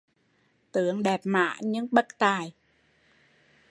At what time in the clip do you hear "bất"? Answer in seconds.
1.91-2.07